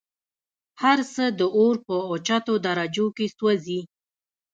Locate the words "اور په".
1.57-1.95